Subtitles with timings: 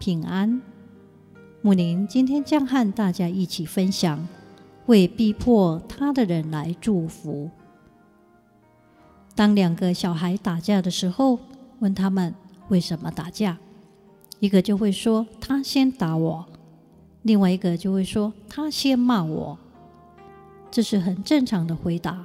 [0.00, 0.62] 平安。
[1.60, 4.26] 木林今天将和大家一起分享，
[4.86, 7.50] 为逼迫他的人来祝福。
[9.34, 11.38] 当两个小孩打架的时候，
[11.80, 12.34] 问他们
[12.70, 13.58] 为什么打架，
[14.38, 16.46] 一个就会说他先打我，
[17.20, 19.58] 另外一个就会说他先骂我。
[20.70, 22.24] 这是很正常的回答。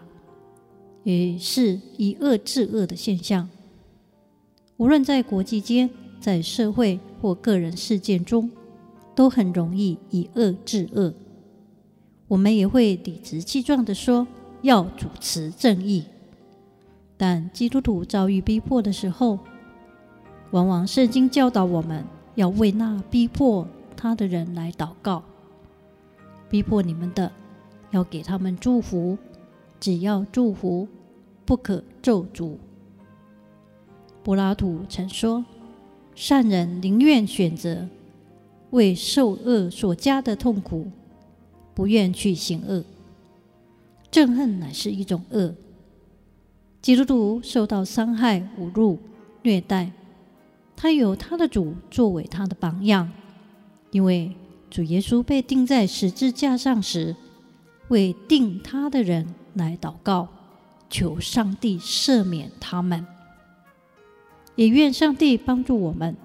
[1.04, 3.48] 也是以恶制恶的现象。
[4.78, 5.88] 无论在国际间、
[6.20, 8.50] 在社会或个人事件中，
[9.14, 11.14] 都很容易以恶制恶。
[12.28, 14.28] 我们也会理直气壮地说
[14.62, 16.06] 要主持正义，
[17.18, 19.40] 但基督徒遭遇逼迫的时候，
[20.52, 25.24] 往往圣经教导我们要为那逼迫他的人来祷告。
[26.50, 27.32] 逼迫你们的，
[27.92, 29.18] 要给他们祝福。
[29.78, 30.88] 只要祝福，
[31.46, 32.56] 不可咒诅。
[34.24, 35.46] 柏拉图曾说
[36.16, 37.88] ：“善人宁愿选择
[38.72, 40.88] 为受恶所加的痛苦，
[41.74, 42.84] 不愿去行恶。
[44.12, 45.54] 憎恨乃是一种恶。
[46.82, 48.98] 基督徒受到伤害、侮辱、
[49.44, 49.92] 虐待，
[50.76, 53.12] 他有他的主作为他的榜样，
[53.92, 54.36] 因为
[54.70, 57.16] 主耶稣被钉在十字架上时，
[57.90, 60.28] 为钉他的人。”来祷告，
[60.90, 63.08] 求上帝赦免他们，
[64.56, 66.16] 也愿上帝帮助我们，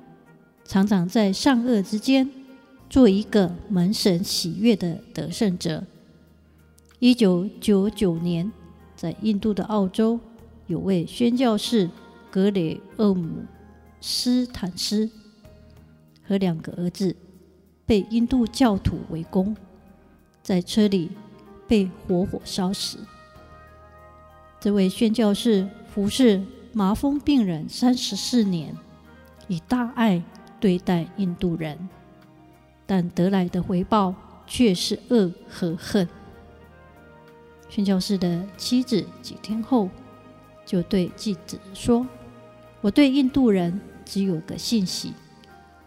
[0.64, 2.30] 常常在善恶之间
[2.88, 5.84] 做一个蒙神喜悦的得胜者。
[7.00, 8.52] 一九九九年，
[8.94, 10.20] 在印度的澳洲，
[10.66, 11.90] 有位宣教士
[12.30, 13.44] 格雷厄姆
[14.00, 15.10] 斯坦斯
[16.22, 17.16] 和两个儿子
[17.86, 19.56] 被印度教徒围攻，
[20.42, 21.10] 在车里
[21.66, 22.98] 被活活烧死。
[24.60, 26.42] 这位宣教士服侍
[26.72, 28.76] 麻风病人三十四年，
[29.48, 30.22] 以大爱
[30.60, 31.88] 对待印度人，
[32.86, 34.14] 但得来的回报
[34.46, 36.08] 却是恶和恨。
[37.68, 39.88] 宣教士的妻子几天后
[40.64, 42.06] 就对记者说
[42.80, 45.12] ：“我对印度人只有个信息，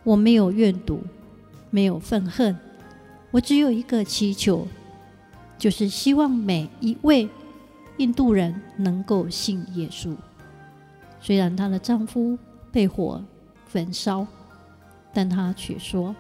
[0.03, 1.01] 我没有怨毒，
[1.69, 2.57] 没有愤恨，
[3.31, 4.67] 我只有一个祈求，
[5.57, 7.29] 就是希望每一位。”
[7.97, 10.15] 印度人能够信耶稣，
[11.23, 12.37] 虽然她的丈夫
[12.69, 13.23] 被火
[13.65, 14.27] 焚烧，
[15.13, 16.13] 但她却说：“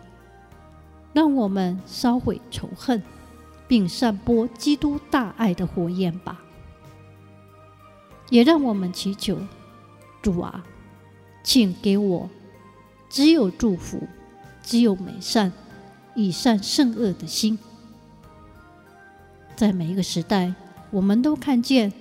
[1.11, 3.03] 让我们烧毁仇恨，
[3.67, 6.41] 并散播基督大爱的火焰吧。”
[8.31, 9.37] 也让我们祈求
[10.21, 10.63] 主啊，
[11.43, 12.29] 请给我
[13.09, 14.07] 只有祝福、
[14.63, 15.51] 只有美善、
[16.15, 17.59] 以善胜恶的心，
[19.53, 20.53] 在每一个时代。
[20.91, 21.91] 我们都看见，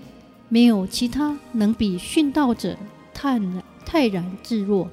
[0.48, 2.76] 没有其他能比殉道者
[3.22, 4.90] 泰然泰然自若、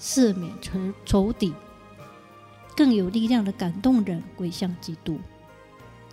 [0.00, 1.52] 赦免仇仇敌
[2.74, 5.18] 更有力量的感动人归向基督。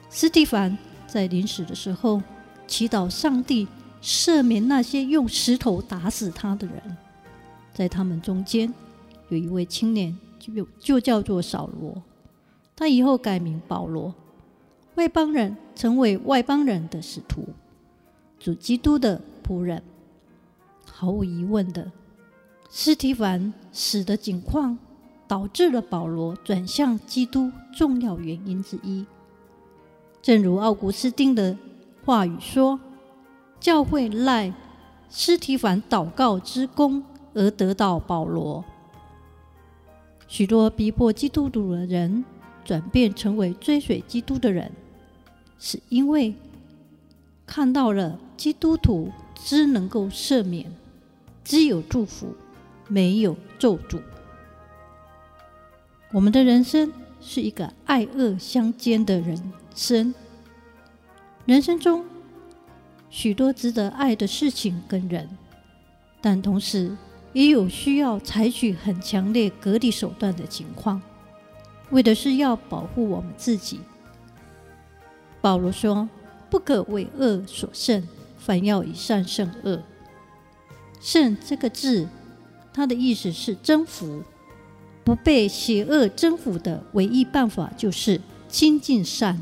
[0.09, 2.21] 斯蒂凡在临死的时候，
[2.67, 3.65] 祈祷上帝
[4.01, 6.97] 赦免那些用石头打死他的人。
[7.73, 8.73] 在他们中间，
[9.29, 12.03] 有一位青年，就就叫做扫罗，
[12.75, 14.13] 他以后改名保罗。
[14.95, 17.47] 外邦人成为外邦人的使徒，
[18.37, 19.81] 主基督的仆人。
[20.99, 21.91] 毫无疑问的，
[22.71, 24.79] 斯提凡死的境况，
[25.27, 29.05] 导致了保罗转向基督重要原因之一。
[30.23, 31.55] 正如奥古斯丁的
[32.03, 32.79] 话语说
[33.61, 34.51] ：“教会赖
[35.07, 37.03] 斯提凡祷告之功
[37.35, 38.65] 而得到保罗。”
[40.27, 42.25] 许多逼迫基督徒的人
[42.65, 44.71] 转变成为追随基督的人。
[45.59, 46.33] 是因为
[47.45, 50.71] 看到了基督徒只能够赦免，
[51.47, 52.35] 只有祝福，
[52.89, 54.01] 没有咒诅。
[56.11, 56.91] 我们的人生
[57.21, 60.13] 是一个爱恶相间的人生，
[61.45, 62.03] 人生中
[63.09, 65.29] 许多值得爱的事情跟人，
[66.19, 66.93] 但同时
[67.31, 71.01] 也有需要采取很强烈隔离手段的情况，
[71.91, 73.79] 为的是要保护我们自己。
[75.39, 76.09] 保罗说
[76.51, 78.05] ：“不可为恶所胜，
[78.37, 79.81] 反要以善胜恶。
[80.99, 82.07] ”“胜”这个字，
[82.73, 84.23] 它的意思是征服。
[85.03, 89.39] 不被邪恶征服的唯一办法就是亲近善。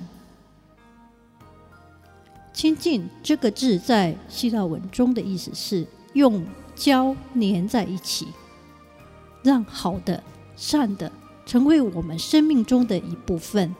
[2.53, 8.27] 亲近这个字在希腊文中的意思是用胶粘在一起，
[9.41, 10.21] 让好的、
[10.55, 11.11] 善的
[11.47, 13.75] 成为我们生命中的一部分，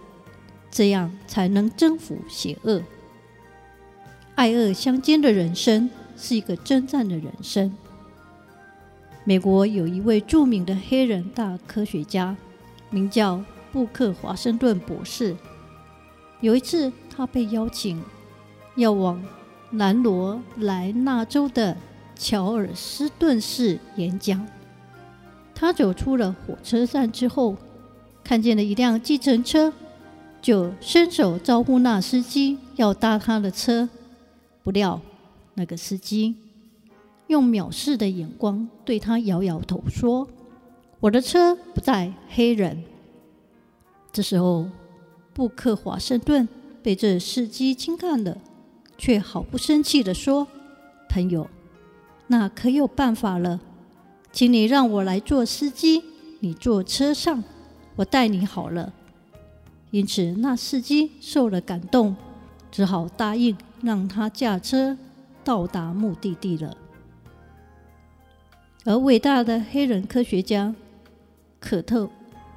[0.72, 2.82] 这样才能征服邪恶。
[4.34, 7.74] 爱恶相间的人生是一个征战的人生。
[9.24, 12.36] 美国有一位著名的黑人大科学家，
[12.90, 15.36] 名叫布克·华盛顿博士。
[16.42, 18.02] 有一次，他被邀请
[18.76, 19.24] 要往
[19.72, 21.76] 南罗来纳州的
[22.16, 24.46] 乔尔斯顿市演讲。
[25.56, 27.56] 他走出了火车站之后，
[28.24, 29.74] 看见了一辆计程车，
[30.42, 33.90] 就伸手招呼那司机要搭他的车。
[34.62, 35.02] 不料，
[35.56, 36.36] 那个司机。
[37.28, 40.28] 用藐视的眼光对他摇摇头，说
[41.02, 42.84] ：“我的车不载黑人。”
[44.14, 44.68] 这时候，
[45.34, 46.48] 布克华盛顿
[46.84, 48.38] 被这司机轻看了，
[48.96, 50.48] 却毫不生气地说
[51.10, 51.50] ：“朋友，
[52.28, 53.60] 那可有办法了，
[54.32, 56.04] 请你让我来做司机，
[56.42, 57.44] 你坐车上，
[57.96, 58.94] 我带你好了。”
[59.90, 62.16] 因此，那司机受了感动，
[62.72, 64.96] 只好答应让他驾车
[65.46, 66.76] 到达目的地了。
[68.84, 70.76] 而伟大的黑人科学家
[71.60, 72.10] 可特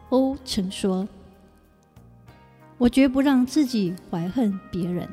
[0.08, 1.06] 欧曾说
[2.79, 5.08] ：“我绝不让自己怀恨别人，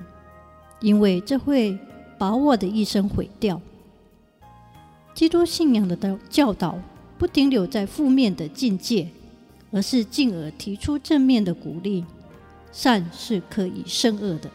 [0.80, 1.77] 因为这会
[2.18, 3.62] 把我的一生毁掉。”
[5.13, 6.80] 基督信仰的教导
[7.18, 9.07] 不停留在负面的境界，
[9.71, 12.06] 而是进而提出正面的鼓励。
[12.74, 14.51] 善是可以胜恶的，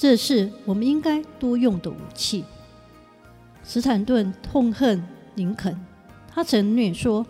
[0.00, 2.44] 这是我们应该多用的武器。
[3.64, 5.04] 史坦顿痛恨
[5.34, 5.76] 林肯，
[6.32, 7.26] 他曾虐说：“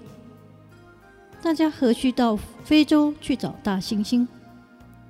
[1.41, 4.29] 大家何须到非洲去找大猩猩？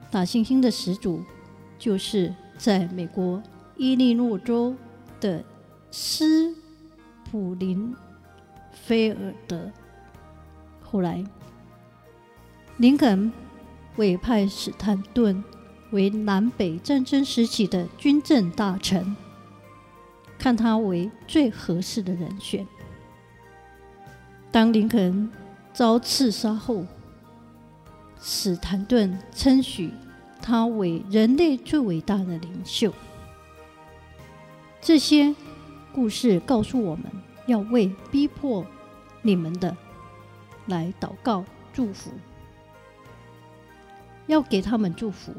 [0.08, 1.20] 大猩猩的始祖
[1.80, 3.42] 就是在美国
[3.76, 4.72] 伊利诺州
[5.20, 5.42] 的
[5.90, 6.54] 斯
[7.28, 7.92] 普林
[8.70, 9.68] 菲尔德。”
[10.80, 11.24] 后来，
[12.76, 13.32] 林肯
[13.96, 15.42] 委派史坦顿
[15.90, 19.16] 为南北战争时期的军政大臣。
[20.38, 22.66] 看他为最合适的人选。
[24.52, 25.30] 当林肯
[25.72, 26.86] 遭刺杀后，
[28.20, 29.92] 史坦顿称许
[30.40, 32.92] 他为人类最伟大的领袖。
[34.80, 35.34] 这些
[35.92, 37.04] 故事告诉我们
[37.46, 38.64] 要为逼迫
[39.22, 39.76] 你们的
[40.66, 42.12] 来祷告祝福，
[44.28, 45.32] 要给他们祝福，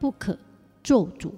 [0.00, 0.34] 不可
[0.82, 1.30] 咒诅。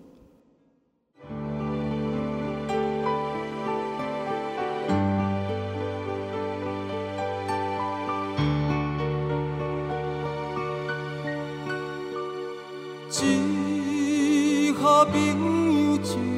[13.11, 16.32] 只好朋友就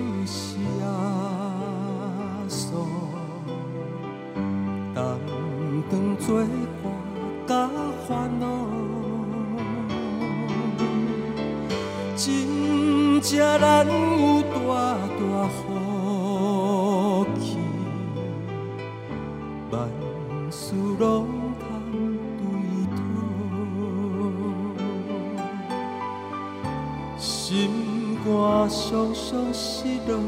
[28.68, 30.18] 双双失落，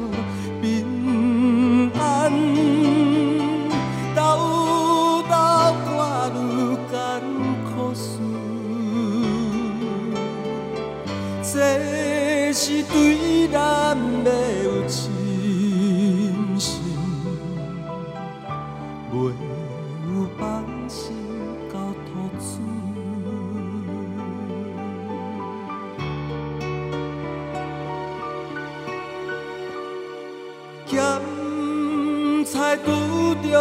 [0.61, 0.75] 平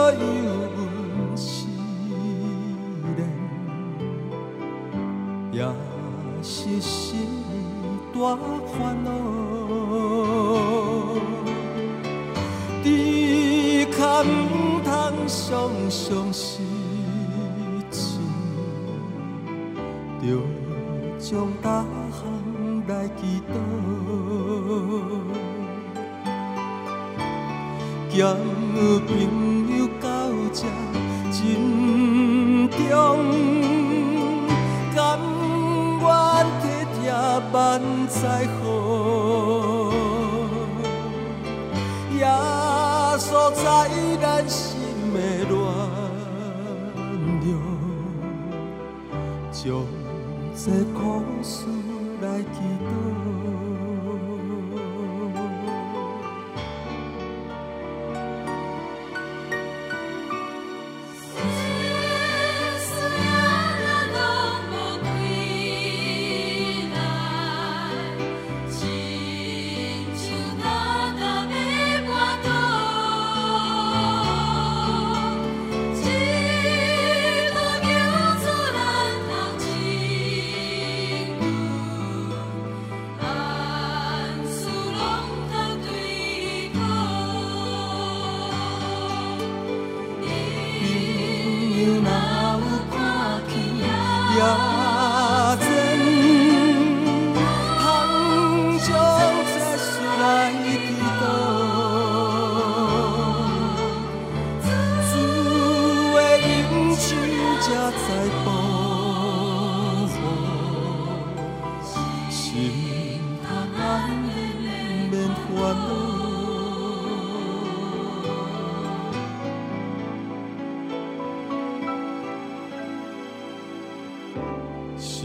[0.05, 0.21] 拄着油
[0.77, 1.65] 温试
[3.15, 3.19] 炼，
[5.51, 5.57] 也
[6.43, 7.27] 是心
[8.13, 9.09] 大烦恼。
[12.83, 12.85] 只
[13.88, 14.25] 可毋
[14.83, 14.88] 通
[15.27, 15.33] 常
[15.89, 16.62] 常失
[17.89, 18.19] 志，
[20.21, 20.24] 着
[21.17, 22.21] 将大项
[22.88, 23.53] 来祈祷。
[28.07, 28.21] 兼
[28.75, 29.09] 有朋友到这
[31.46, 32.80] 心中
[34.96, 34.98] 甘
[36.02, 36.06] 愿
[36.60, 36.66] 结
[37.04, 37.10] 也
[37.54, 37.56] 万
[38.08, 38.18] 载
[38.58, 38.64] 好，
[42.12, 42.25] 也
[43.20, 43.64] 所在
[44.20, 44.64] 咱心
[45.14, 45.48] 的恋
[47.42, 47.46] 着，
[49.52, 49.54] 从
[50.56, 50.64] 这
[50.98, 51.00] 苦
[51.44, 51.54] 事
[52.22, 53.75] 来祈祷。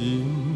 [0.01, 0.50] 心。